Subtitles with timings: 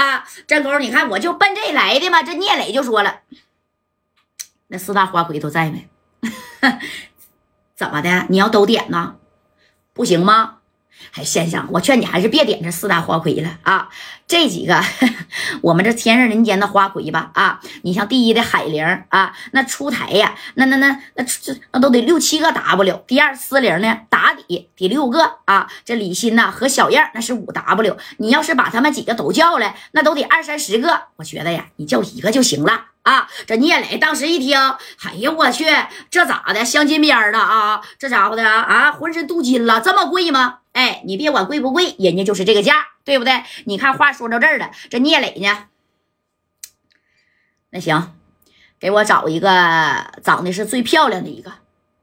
[0.00, 2.22] 啊，这功夫你看我就奔这来的嘛。
[2.22, 3.20] 这聂磊就说了，
[4.68, 5.90] 那四大花魁都在没？
[7.76, 8.24] 怎么的？
[8.30, 9.16] 你要都点呢？
[9.92, 10.59] 不行吗？
[11.14, 13.88] 哎，先生，我劝你还是别点这四大花魁了啊！
[14.26, 14.80] 这几个，
[15.62, 17.60] 我们这天上人间的花魁吧啊！
[17.82, 23.04] 你像第一的海玲啊，那出台呀，那那那那这那都得六七个 W。
[23.06, 25.68] 第二思玲呢，打底得六个啊。
[25.84, 27.96] 这李欣呐和小燕那是五 W。
[28.18, 31.04] 你要是把他们几个都叫来，那都得二三十个。
[31.16, 33.28] 我觉得呀，你叫一个就行了啊！
[33.46, 34.58] 这聂磊当时一听，
[35.04, 35.64] 哎呀，我去，
[36.10, 36.64] 这咋的？
[36.64, 37.80] 镶金边的啊？
[37.98, 40.58] 这家伙的啊，浑身镀金了，这么贵吗？
[40.72, 43.42] 哎，你别管贵不贵，人家就是这个价，对不对？
[43.64, 45.66] 你看话说到这儿了，这聂磊呢？
[47.70, 48.14] 那行，
[48.78, 51.52] 给我找一个长得是最漂亮的一个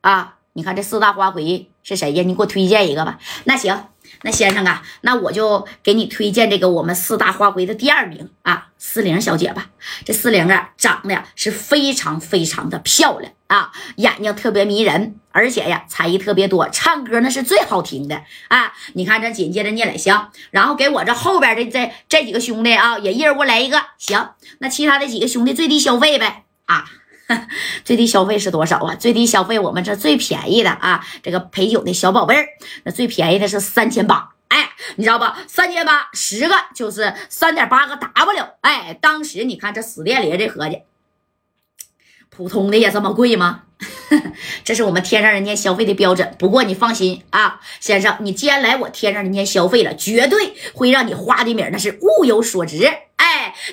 [0.00, 0.36] 啊！
[0.54, 2.22] 你看这四大花魁是谁呀？
[2.22, 3.18] 你给我推荐一个吧。
[3.44, 3.88] 那行。
[4.22, 9.70] 那先生啊，那我就给你推荐这个我们四大花魁的第二名啊，思玲小姐吧。
[10.04, 18.72] 这思玲啊，长得是非常非常的漂亮啊，眼睛特别迷人，而且呀，才艺特别多，唱歌那是最好听的啊。
[18.94, 23.80] 你看这紧接着聂磊香，然后给我这后边的这这几个兄弟啊，也一人给我来一个。
[23.98, 26.84] 行，那其他的几个兄弟最低消费呗啊。
[27.84, 28.94] 最低消费是多少啊？
[28.94, 32.46] 最低消费我们这最便宜的啊，这个陪酒的小宝贝儿，
[32.84, 34.34] 那最便宜的是三千八。
[34.48, 35.38] 哎，你知道吧？
[35.48, 38.46] 三千八十个就是三点八个 W。
[38.60, 40.82] 哎，当时你看这死店里这合计，
[42.30, 43.64] 普通的也这么贵吗？
[44.64, 46.34] 这是我们天上人间消费的标准。
[46.38, 52.88] 不过你放心啊，先生，你既然来我天上人间消费了，绝对会让你花的米那是物有所值。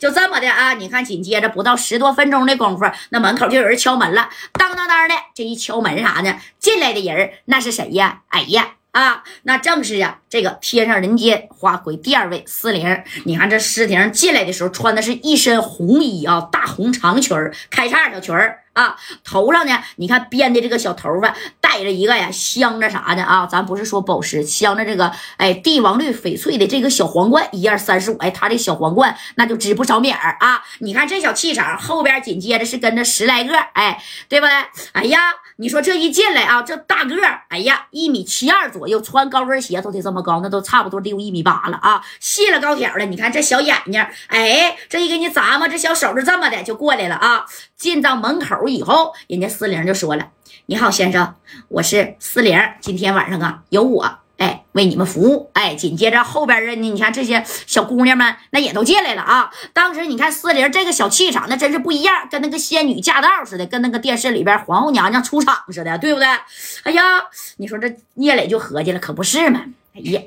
[0.00, 0.74] 就这么的啊！
[0.74, 6.36] 你看，紧接着不到十多分钟的功夫，那门口就有人敲门了，当当当的，这一敲门啥呢？
[6.58, 8.22] 进来的人那是谁呀？
[8.28, 8.74] 哎呀！
[8.92, 13.04] 啊，那正是呀，这个天上人间花魁第二位思玲。
[13.24, 30.62] 你看这诗婷进来的时候穿的是一身红衣啊，大红长裙儿，开叉小裙儿啊，头上呢，你看编的这个小头发，戴着一个呀镶着啥的啊，咱不是说宝石，镶着这个哎帝王绿翡翠的这个小皇冠，一二三十五，哎，他这小皇冠那就值不少米儿啊。
[30.78, 34.54] 你看这小气场，后边紧接着是跟着十来个，哎，对不对？
[34.92, 35.20] 哎呀。
[35.60, 37.14] 你说这一进来啊，这大个，
[37.50, 43.04] 哎呀，一米七二左右，穿高跟鞋都得这么高，那都差不多得有一米八了啊，细了高挑的。
[43.04, 47.44] 你看这小眼睛，哎，这一给你咂摸，这小手就这么的就过来了啊。
[47.76, 50.28] 进到门口以后，人家四零就说了
[50.66, 51.34] ：“你好，先生，
[51.68, 55.50] 我是四零，今天晚上啊，有我。”哎，为你们服务。
[55.52, 59.50] 哎，紧接着后边的呢，你看这些小姑娘们，那也都进来了啊。
[59.74, 66.26] 当时你看四零这个小气场，那真是不一样，跟那个仙女驾到似的，跟那个电视里边皇后娘娘出场似的，对不对？
[66.84, 67.22] 哎呀，
[67.58, 69.62] 你说这聂磊就合计了，可不是嘛？
[69.94, 70.22] 哎呀。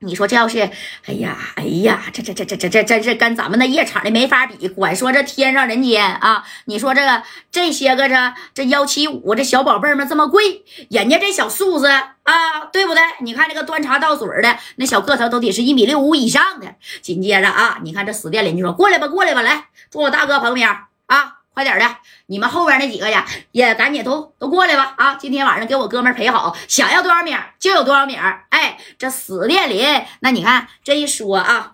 [0.00, 0.60] 你说这要是，
[1.06, 4.68] 哎呀，哎呀，这这这这这这真是跟咱们那夜场的没法比。
[4.68, 13.02] 管说这天上人间啊，你说这个这些个这这幺七五这小宝贝们这么贵，人家这小素子啊，对不对？
[13.22, 16.76] 你看这个端茶倒水的那小个头都得是一米六五以上的。
[17.02, 20.68] 紧接着啊，你看这死店邻居说：“过来吧，过来吧，来坐我大哥旁边
[21.06, 21.96] 啊。”快点的，
[22.26, 24.94] 你们后边那几个呀，也赶紧都都过来吧！
[24.96, 28.14] 啊，今天晚上给我哥们陪好，想要多少米就有多少米
[28.50, 29.84] 哎，这死店里，
[30.20, 31.72] 那你看这一说啊，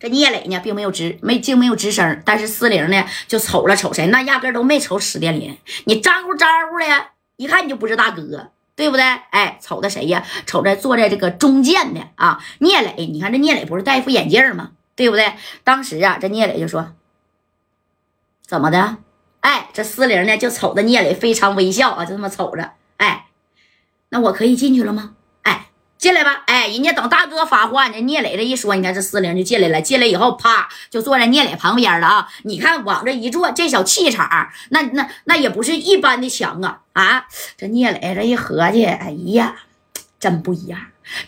[0.00, 9.04] 这聂磊呢并没有吱没竟没有吱声，但是四零呢就瞅了瞅谁，那压根都没瞅史殿林，你招呼招呼的，一看你就不是大哥，对不对？
[9.04, 10.24] 哎，瞅着谁呀？
[10.46, 14.70] 瞅着坐在这个中间的啊，聂磊，你看这聂磊不是戴副眼镜吗？
[14.96, 15.34] 对不对？
[15.62, 16.94] 当时啊，这聂磊就说。
[18.48, 18.96] 怎么的？
[19.40, 22.72] 哎，这四零呢就瞅着聂磊非常微笑啊，就这么瞅着。
[22.96, 23.26] 哎，
[24.08, 25.12] 那我可以进去了吗？
[25.42, 25.66] 哎，
[25.98, 26.44] 进来吧。
[26.46, 28.00] 哎，人家等大哥发话呢。
[28.00, 29.82] 聂磊这一说，你看这四零就进来了。
[29.82, 32.28] 进来以后，啪就坐在聂磊旁边了啊。
[32.44, 37.26] 你看往这一坐，这小气场，那那那也不是一般的强啊啊！
[37.58, 39.56] 这聂磊这一合计，哎呀，
[40.18, 40.80] 真不一样，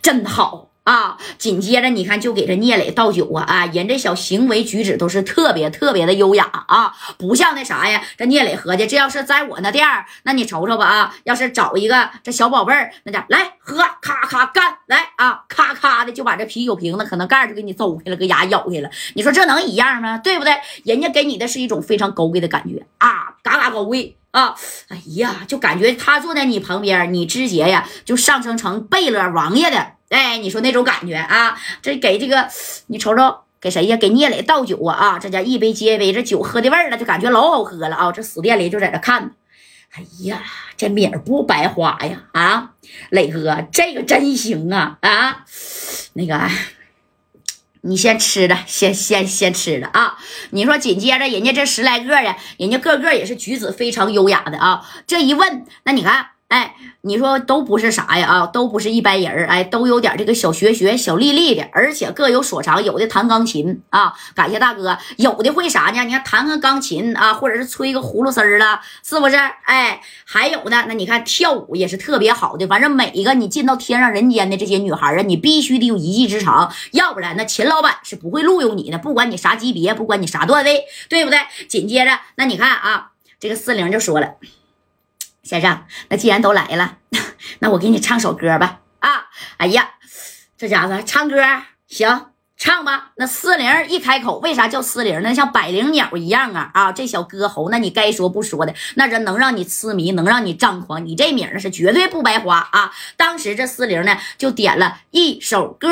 [0.00, 0.70] 真好。
[0.88, 1.18] 啊！
[1.36, 3.44] 紧接着你看，就给这聂磊倒酒啊！
[3.44, 8.02] 啊，人这小行为举止都是特别特别的优雅啊，不像那啥呀。
[8.16, 11.14] 这聂磊合计，这要是在我那店儿，那你瞅瞅吧啊！
[11.24, 18.88] 要是找一个这小宝贝儿，那家来喝，咔咔干，来啊，咔咔的就把这啤酒瓶子可能盖就给你揍开了，搁牙咬开了。
[19.12, 20.16] 你说这能一样吗？
[20.16, 20.56] 对不对？
[20.84, 24.54] 人家给你的是一种非常高贵的感觉啊，嘎嘎高贵啊！
[24.88, 29.97] 哎呀，就感觉他坐在你旁边，你直接呀就上升成贝勒王爷的。
[30.10, 32.48] 哎，你说那种感觉啊，这给这个
[32.86, 33.96] 你瞅瞅，给谁呀？
[33.98, 34.96] 给聂磊倒酒啊！
[34.96, 38.10] 啊，这家一杯接一杯，这酒喝的味儿了，就感觉老好喝了啊！
[38.10, 39.34] 这死店里就在这看，
[39.92, 40.42] 哎呀，
[40.78, 42.22] 这米儿不白花呀！
[42.32, 42.70] 啊，
[43.10, 44.96] 磊哥，这个真行啊！
[45.02, 45.44] 啊，
[46.14, 46.40] 那个，
[47.82, 50.16] 你先吃着，先先先吃着啊！
[50.52, 54.88] 你说紧接着人家这十来个呀，人家个个也是举止非常优雅的啊。
[55.06, 56.28] 这一问，那你看。
[56.48, 62.82] 哎，你说都不是啥呀啊，都不是一般人哎，都有点这个小学学、小丽丽的，而且各有所长。
[62.82, 66.02] 有的弹钢琴啊，感谢大哥；有的会啥呢？
[66.04, 69.36] 你看弹个钢琴啊，或者是吹个葫芦丝儿了，是不是？
[69.64, 72.66] 哎，还有呢，那你看跳舞也是特别好的。
[72.66, 78.96] 反正每一个你进到天上人间的这些女孩啊，你必须得有一技之长，要不然那秦老板是不会录用你的。
[78.96, 81.38] 不管你啥级别，不管你啥段位，对不对？
[81.68, 84.36] 紧接着，那你看啊，这个四零就说了。
[85.48, 86.98] 先生，那既然都来了，
[87.60, 88.80] 那我给你唱首歌吧。
[88.98, 89.92] 啊，哎呀，
[90.58, 91.42] 这家伙唱歌
[91.86, 92.26] 行，
[92.58, 93.12] 唱吧。
[93.16, 95.34] 那四零一开口，为啥叫四零呢？
[95.34, 96.92] 像百灵鸟一样啊啊！
[96.92, 101.06] 这小歌喉，那你该说不说的，那人能让你痴迷，能让你张狂。
[101.06, 102.92] 你这名那是绝对不白花啊！
[103.16, 105.88] 当时这四零呢，就点了一首歌。